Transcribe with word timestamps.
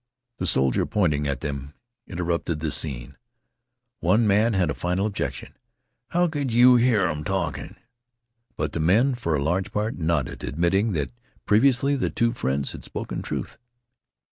The 0.39 0.47
soldier, 0.47 0.87
pointing 0.87 1.27
at 1.27 1.41
them, 1.41 1.75
interpreted 2.07 2.59
the 2.59 2.71
scene. 2.71 3.17
One 3.99 4.25
man 4.25 4.53
had 4.53 4.71
a 4.71 4.73
final 4.73 5.05
objection: 5.05 5.53
"How 6.09 6.27
could 6.27 6.51
yeh 6.51 6.77
hear 6.77 7.05
'em 7.07 7.23
talkin'?" 7.23 7.75
But 8.57 8.71
the 8.73 8.79
men, 8.79 9.13
for 9.13 9.35
a 9.35 9.43
large 9.43 9.71
part, 9.71 9.99
nodded, 9.99 10.43
admitting 10.43 10.93
that 10.93 11.11
previously 11.45 11.95
the 11.95 12.09
two 12.09 12.33
friends 12.33 12.71
had 12.71 12.83
spoken 12.83 13.21
truth. 13.21 13.59